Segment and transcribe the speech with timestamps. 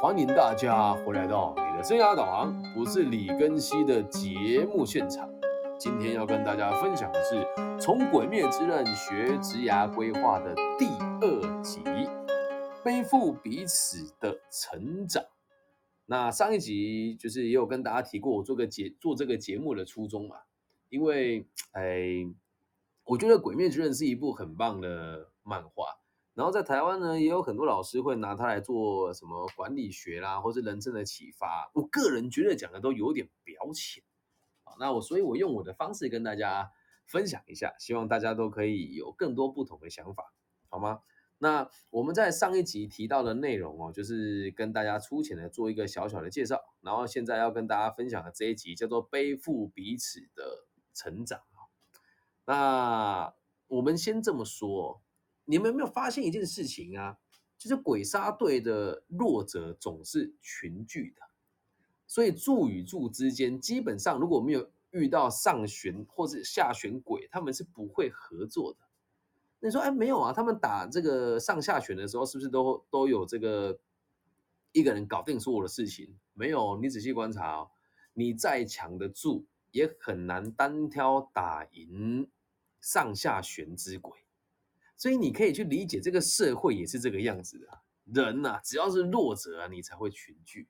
[0.00, 5.28] 欢迎大家回来到你的生涯导航，不是李根熙的节目现场。
[5.76, 7.34] 今天要跟大家分享的是
[7.80, 10.86] 《从鬼灭之刃学职涯规划》的第
[11.20, 11.80] 二集，
[12.84, 15.24] 背负彼此的成长。
[16.06, 20.36] 那上一集就是也有跟大家提过，我做个节做这个节目的初衷嘛，
[20.90, 22.24] 因为哎，
[23.02, 25.86] 我觉得《鬼灭之刃》是一部很棒的漫画。
[26.38, 31.68] 然后在台湾呢，也有很多老师会拿它来做什么管理学啦，或是人生的启发。
[31.74, 34.04] 我个人觉得讲的都有点表浅
[34.62, 34.72] 啊。
[34.78, 36.70] 那我所以，我用我的方式跟大家
[37.06, 40.32] 分享一下，希望大家都可以有更多不同的想法，
[40.68, 41.00] 好吗？
[41.38, 46.60] 那我们在上一集提到的内容哦，就是跟大家粗浅的做一个小小的介绍。
[46.82, 51.40] 然后现在要跟大家分享的这一集叫做背负彼此的成长
[52.44, 53.34] 那
[53.66, 55.02] 我们先这么说。
[55.50, 57.16] 你们有没有发现一件事情啊？
[57.56, 61.22] 就是鬼杀队的弱者总是群聚的，
[62.06, 68.78] 所以柱与柱之间基本上如果没有遇到上旋或者下旋鬼，他们是不会合作的。
[69.60, 70.32] 你说，哎，没有啊？
[70.32, 73.76] 他们打这个上下旋的时候，是不是都都有这个
[74.72, 76.14] 一个人搞定所有的事情？
[76.34, 77.70] 没有，你仔细观察哦，
[78.12, 82.30] 你再强的柱也很难单挑打赢
[82.80, 84.12] 上下旋之鬼。
[84.98, 87.66] 所以你可以去理解，这个社会也是这个样子的。
[88.12, 90.66] 人呐，只要是弱者啊，你才会群聚。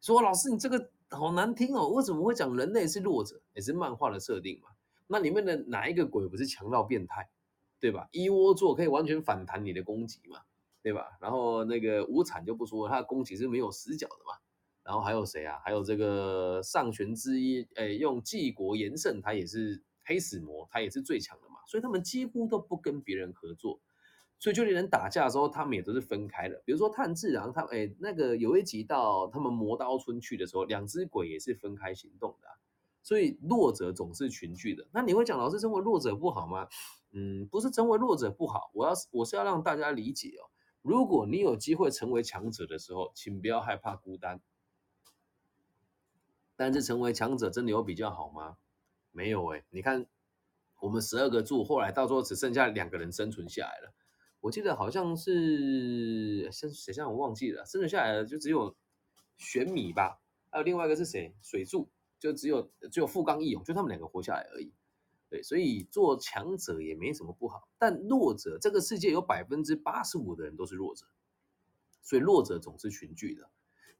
[0.00, 3.42] 说老师，你这个好难听哦，为什么会讲人类是弱者？
[3.54, 4.68] 也是漫画的设定嘛。
[5.08, 7.28] 那里面的哪一个鬼不是强到变态，
[7.80, 8.08] 对吧？
[8.12, 10.40] 一窝座可以完全反弹你的攻击嘛，
[10.80, 11.18] 对吧？
[11.20, 14.38] 然后那个无惨就不说，他的攻击是没有死角的嘛。
[14.84, 15.60] 然后还有谁啊？
[15.64, 19.82] 还有这个上玄之一，哎，用纪国延胜，他也是。
[20.04, 23.80] 黑死魔他也是最强的，所以他们几乎都不跟别人合作，
[24.38, 26.62] 所以就连人打架的时候，他们也都是分开的。
[26.64, 32.48] 比如说炭治郎，他哎那个有一集到他们磨刀村去的时候，两只鬼也是分开行动的。
[33.04, 34.86] 所以弱者总是群聚的。
[34.92, 36.68] 那你会讲老师称为弱者不好吗？
[37.10, 40.50] 嗯，不是成为弱者不好，我要我是要让大家理解哦。
[40.82, 44.40] 如果你有机会成为强者的时候，请不要害怕孤单。
[46.54, 48.56] 但是成为强者真的有比较好吗？
[49.10, 50.06] 没有哎，你看，
[50.82, 53.94] 我们十二个柱，后来到时候只剩下两个人生存下来了。
[54.40, 58.74] 我记得好像是生谁像我忘记了，生存下来了就只有
[59.38, 60.20] 玄米吧，
[60.50, 61.36] 还有另外一个是谁？
[61.40, 61.88] 水柱，
[62.18, 64.72] 就只有只有富冈义勇，就他们两个活下来而已。
[65.30, 71.06] 对，所以做强者也没什么不好，但弱者，这个世界有百分之八十五的人都是弱者，
[72.02, 73.48] 所以弱者总是群聚的。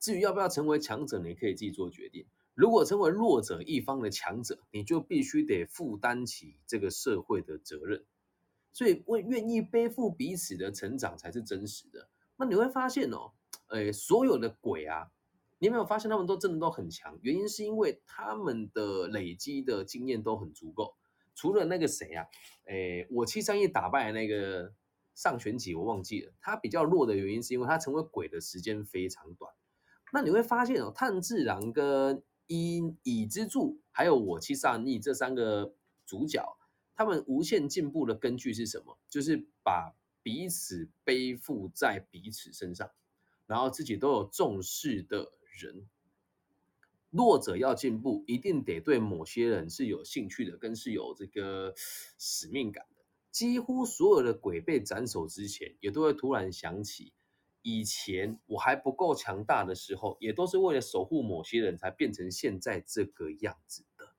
[0.00, 2.26] 至于要不要成为强者，你可以自己做决定。
[2.54, 8.04] 如果成为弱者一方的强者，你就必须得负担起这个社会的责任，
[8.72, 12.08] 所以为愿意背负彼此的成长才是真实的。
[12.36, 13.32] 那你会发现哦，
[13.68, 15.10] 诶，所有的鬼啊，
[15.58, 17.18] 你有没有发现他们都真的都很强？
[17.22, 20.94] 原因是因为他们的累积的经验都很足够。
[21.34, 22.26] 除了那个谁啊，
[22.66, 24.74] 诶，我七三一打败那个
[25.14, 29.54] 上旋几，我忘记了，他比较弱的原因是因为他成为鬼的时间非常短。
[30.12, 35.74] 那你会发现哦，炭治郎跟以以之助还有我七上逆这三个
[36.04, 36.58] 主角，
[36.94, 38.98] 他们无限进步的根据是什么？
[39.08, 42.90] 就是把彼此背负在彼此身上，
[43.46, 45.86] 然后自己都有重视的人。
[47.08, 51.74] 弱者要进步，一定得对某些人是有兴趣的，跟是有这个
[52.18, 53.04] 使命感的。
[53.30, 57.12] 几乎所有的鬼被斩首之前，也都会突然想起。
[57.62, 64.12] 以前我还不够强大的时候，也都是为了守护某些人才变成现在这个样子的。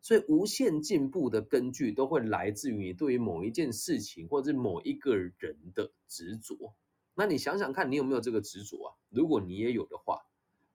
[0.00, 6.76] 所以，无限进步的根据都会来自于你对于某一件事情或者是某一个人的执着。
[7.14, 8.94] 那你想想看，你有没有这个执着啊？
[9.08, 10.22] 如果你也有的话，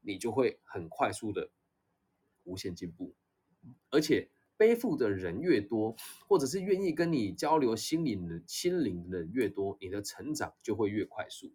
[0.01, 1.49] 你就会很快速的
[2.43, 3.15] 无限进步。
[3.89, 5.95] 而且，背负的人越多，
[6.27, 11.53] 或者是愿意跟你交流心灵的心灵的人越多，你的成长就会越快速。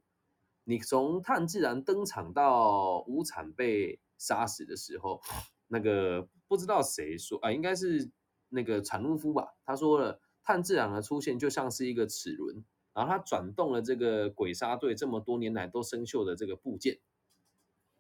[0.69, 5.23] 你从炭治郎登场到无惨被杀死的时候，
[5.69, 8.11] 那个不知道谁说啊，应该是
[8.49, 9.55] 那个产屋夫吧？
[9.65, 16.99] 他说了，炭治郎的出现就像是一个齿轮，然后他转动了这个鬼杀队这么多年来都生锈的这个部件，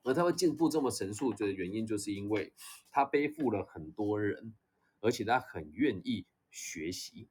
[0.02, 2.52] 而他会进步这么神速的原因，就是因为
[2.90, 4.56] 他背负了很多人，
[5.00, 7.28] 而且他很愿意学习。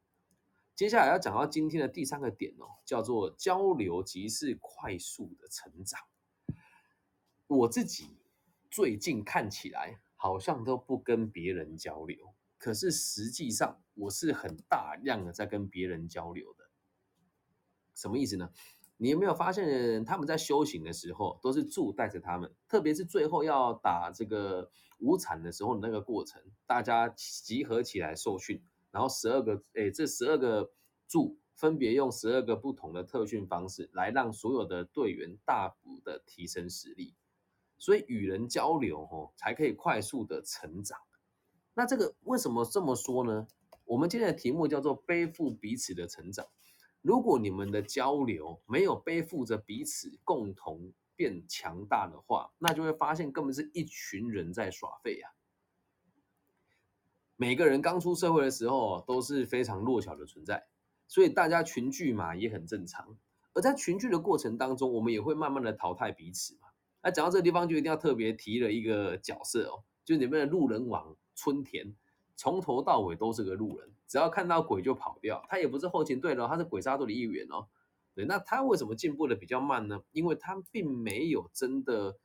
[0.75, 6.01] 接下来要讲到今天的第三个点哦，叫做交流即是快速的成长。
[7.47, 8.17] 我自己
[8.69, 16.65] 最近看起来好像都不跟别人交流，可是实际上我是很大量的在跟别人交流的。
[17.93, 18.49] 什么意思呢？
[18.97, 24.69] 你有没有发现他们在修行的时候都是助带着他们，特别是最后要打这个
[24.99, 28.61] 无产的时候那个过程，大家集合起来受训，
[28.95, 30.71] 然后十二个诶，这十二个
[31.05, 37.13] 柱分别用十二个不同的特训方式来让所有的队员大幅的提升实力，
[37.77, 40.97] 所以与人交流哦，才可以快速的成长。
[41.73, 43.45] 那这个为什么这么说呢？
[43.83, 46.47] 我们今天的题目叫做背负彼此的成长。
[47.01, 55.34] 如果你们的交流没有背负着彼此共同变强大的话，那就会发现根本是一群人在耍废啊！
[57.37, 60.67] 每个人刚出社会的时候都是非常弱小的存在，
[61.07, 63.17] 所以大家群聚嘛也很正常。
[63.53, 66.67] 而在群聚的过程当中，我们也会慢慢的淘汰彼此嘛。
[67.03, 71.95] 那讲到这个地方，就一定要特别提了一个角色哦，就是里面的路人王春田。
[72.37, 75.45] 从头到尾都是个路人，只要看到鬼就跑掉。
[75.47, 77.67] 他也不是后勤队的，他是鬼杀队的一员哦。
[78.13, 80.01] 对，那他为什么进步的比较慢呢？
[80.11, 82.17] 因为他并没有真的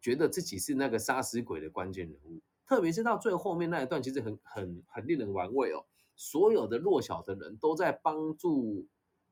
[0.00, 2.40] 觉得自己是那个杀死鬼的关键人物。
[2.66, 5.84] 特别是到最后面那一段，其实很很很令人玩味哦。
[6.16, 8.86] 所有的弱小的人都在帮助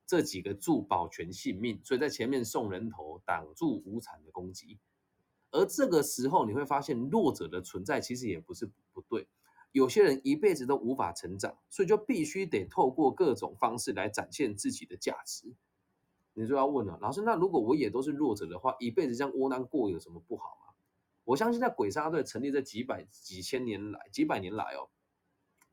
[0.07, 4.79] 这几个柱保全性命，所以在前面送人头，挡住无产的攻击。
[5.51, 9.27] 而这个时候，你会发现弱者的存在其实也不是不对。
[9.73, 15.53] 有些人一辈子都无法成长，所以就必须得透过各种方式来展现自己的价值。
[16.35, 20.64] 你就要问了，老师，那如果我也都是弱者的话，一辈子这样窝囊过有什么不好吗？
[21.25, 24.91] 我相信在鬼杀队成立这几百几千年来，几百年来哦，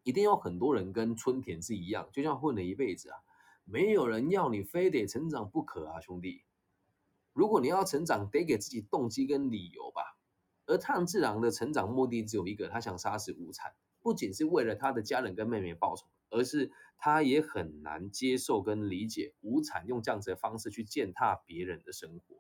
[0.03, 3.19] 一定有很多人跟春田是一样，就像混了一辈子啊，
[3.65, 6.43] 没有人要你非得成长不可啊，兄弟。
[7.33, 10.17] 如果你要成长，得给自己动机跟理由吧。
[10.65, 13.73] 而炭治郎的成长目的只有一个，他想杀死无惨。
[14.01, 22.37] 不仅是为了他的家人跟妹妹报仇，而是他也很难接受跟理解无惨用这样子的方式去践踏别人的生活。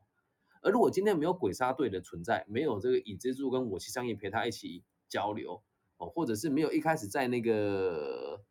[0.61, 5.61] 而如果今天没有鬼杀队的存在，没有这个乙之助跟我去商业陪他一起交流
[5.97, 8.43] 哦，或者是没有一开始在那个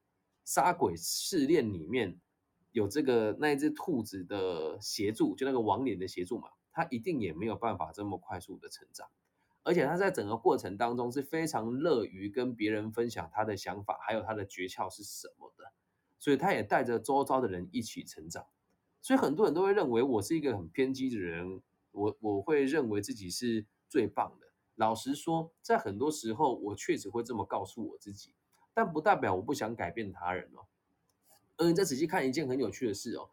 [0.45, 2.21] 杀鬼试炼里面
[2.73, 9.09] 有这个那一只兔子的协助，就那个王脸的协助嘛，他一定也没有办法这么快速的成长。
[9.63, 15.73] 而且他在整个过程当中是非常乐于跟别人分享他的想法，还有他的诀窍是什么的，
[16.19, 18.47] 所以他也带着周遭的人一起成长。
[19.03, 21.61] 所以很多人都会认为我是一个很偏激的人，
[21.93, 24.47] 我我会认为自己是最棒的。
[24.77, 28.35] 老实说，在很多时候我确实会这么告诉我自己，
[28.73, 30.67] 但不代表我不想改变他人哦。
[31.57, 33.29] 而你再仔细看一件很有趣的事哦，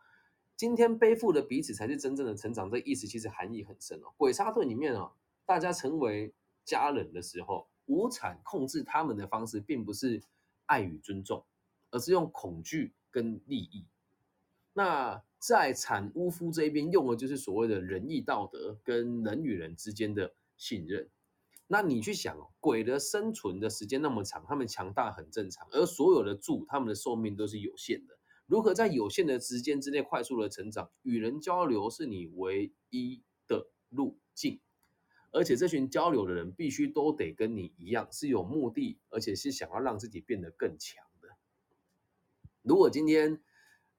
[0.55, 4.13] 今天背负的彼此才是真正的成长，这意思其实含义很深哦。
[4.17, 5.13] 鬼杀队里面哦。
[5.45, 6.33] 大家成为
[6.65, 10.21] 家人的时候，无产控制他们的方式，并不是
[10.65, 11.45] 爱与尊重，
[11.89, 13.85] 而是用恐惧跟利益。
[14.73, 21.09] 那在产巫夫这一边用的就是所谓的仁义道德跟人与人之间的信任。
[21.67, 28.17] 那你去想，鬼的生存的时间那么长，他们强大很正常，而所有的柱他们的寿命都是有限的。
[28.45, 30.89] 如何在有限的时间之内快速的成长？
[31.03, 34.61] 与人交流是你唯一的路径。
[35.31, 41.27] 而且这群交流的人必须都得跟你一样是有目的，而且是想要让自己变得更强的。
[42.61, 43.41] 如果今天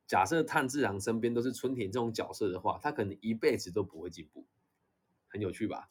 [0.09, 4.47] 假设炭治郎身边都是春田这种角色的话，他可能一辈子都不会进步，
[5.29, 5.91] 很有趣吧？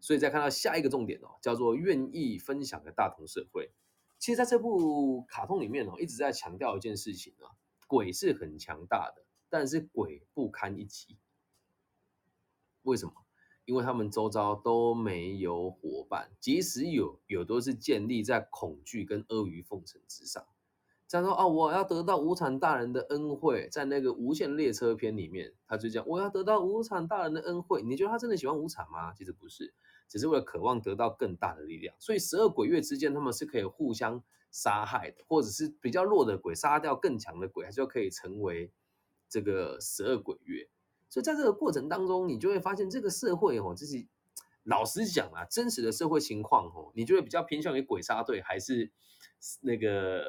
[0.00, 3.70] 所以再看到下一个重点哦，叫做愿意分享的大同社会。
[4.18, 7.54] 其实在这部卡通里面哦，一直在强调一件事情啊，
[7.86, 11.16] 鬼是很强大的，但是鬼不堪一击。
[12.82, 13.12] 为什么？
[13.64, 20.46] 因为他们周遭都没有伙伴，即使有，有都是建立在恐惧跟阿谀奉承之上。
[21.16, 27.82] 样说哦，我要得到无产大人的恩惠，在那个无限列车篇里面，他就讲我要得到无产大人的恩惠。
[27.82, 29.14] 你觉得他真的喜欢无产吗？
[29.14, 29.72] 其实不是，
[30.08, 31.94] 只是为了渴望得到更大的力量。
[32.00, 34.20] 所以十二鬼月之间，他们是可以互相
[34.50, 38.72] 杀害的，或者是比较弱的鬼杀掉更强的鬼，他就可以成为
[39.28, 40.68] 这个十二鬼月。
[41.08, 44.04] 所以在这个过程当中，你就会发现这个社会哦，就是
[44.66, 48.90] 老实讲啊，真实的社会情况哦，你觉得比较偏向于鬼杀队还是
[49.60, 50.22] 那个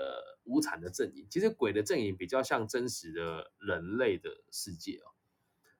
[0.45, 1.27] 无产的阵营。
[1.29, 5.11] 其实鬼的阵营比较像真实的人类的世界哦。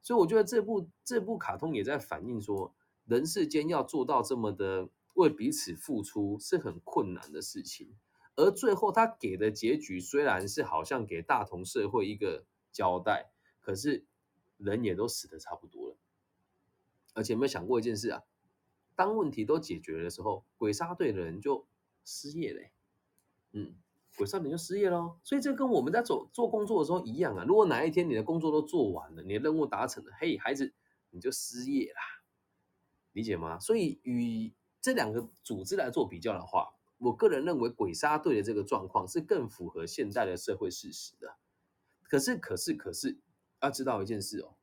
[0.02, 2.74] 所以我觉得这部这部卡通也在反映说，
[3.06, 7.96] 人世间要做到这么的为彼此付出是很困难的事情。
[8.36, 14.06] 而最后他给的结局虽然是好像给大同社会一个交代，可是。
[14.58, 15.98] 人也都死的差不多了，
[17.14, 18.24] 而且有没有想过一件事啊？
[18.98, 21.68] 当问题都解决的时候，鬼杀队的人就
[22.04, 22.72] 失业嘞。
[23.51, 23.75] 嗯，
[24.18, 25.20] 鬼杀你就失业喽。
[25.24, 27.46] 所以这跟我们在做做工作的时候一样啊。
[27.48, 30.74] 如果哪一天你的工作都做完了，你的任务达成了，嘿，孩子
[31.12, 32.01] 你就失业啦，
[33.13, 33.60] 理解吗？
[33.60, 34.51] 所以与
[34.82, 41.36] 这两个组织来做比较的话，我个人认为鬼杀队的这个状况是更符合现代的社会事实的。
[42.10, 43.20] 可是，可是，可是
[43.62, 44.56] 要知道一件事哦，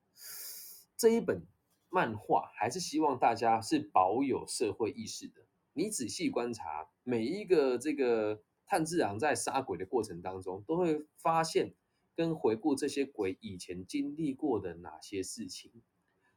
[0.96, 1.46] 这一本
[1.94, 5.46] 漫画还是希望大家是保有社会意识的。
[5.74, 11.72] 你仔细观察每一个这个炭治郎在杀鬼的过程当中，都会发现
[12.16, 15.70] 跟回顾这些鬼以前经历过的哪些事情。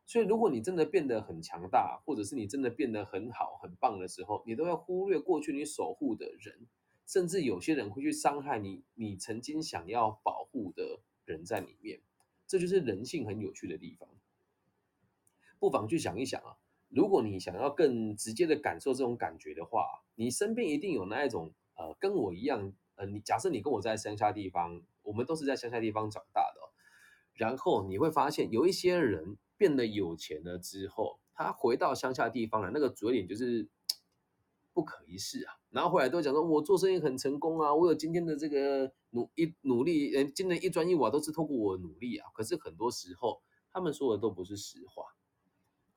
[0.06, 6.68] 所以，如果你真的变得很强大，或者是你真的变得很好、很棒的时候，你都要忽略过去你守护的人，
[7.08, 12.00] 甚至有些人会去伤害你，你曾经想要保护的人在里面。
[12.46, 14.08] 这就是人性很有趣的地方。
[15.60, 16.58] 不妨去想一想啊。
[16.90, 19.84] 如果你想要更直接的感受这种感觉的话，
[20.16, 26.62] 你身边一定有那一种呃，跟我一样，呃，你假设你跟我在乡下地方，我们都是在乡下地方长大的，
[27.34, 33.68] 然后你会发现有一些人变得有钱了之后，他回到乡下地方了，那个嘴脸就是
[34.72, 43.42] 不可一世啊，然后回来都讲说，我做生意很成功啊，我有今天的这个努一努力，呃，今天一砖一瓦都是透过我努力啊，可是很多时候
[43.74, 45.04] 他们说的都不是实话。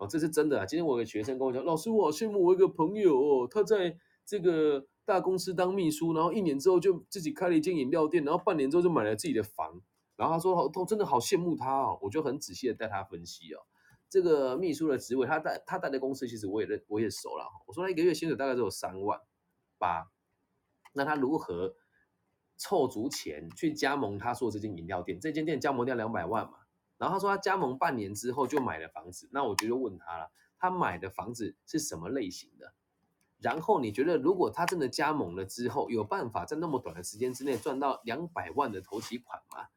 [0.00, 0.64] 哦，这是真的啊！
[0.64, 9.82] 今天我有个学生跟我讲，老师，我好羡慕我一个朋友哦，他在这个大公司当秘书，然后一年之后就自己开了一间饮料店，然后半年之后就买了自己的房，
[10.16, 11.98] 然后他说好，都真的好羡慕他哦。
[12.00, 13.60] 我就很仔细的带他分析哦，
[14.08, 17.44] 这个秘书的职位，他带他带的公司其实我也认我也熟了。
[17.66, 19.20] 我说他一个月薪水大概只有三万
[19.76, 20.10] 八，
[20.94, 21.74] 那他如何
[22.56, 25.20] 凑足钱去加盟他说这间饮料店？
[25.20, 26.59] 这间店加盟掉两百万嘛？
[27.00, 32.74] 然后他说他加盟半年之后就买了房子，那我就就问他了，他买的房子是什么类型的？
[33.38, 39.68] 然后你觉得如果他真的加盟了之后，有办法在那么短的时间之内赚到两百万的投期款吗？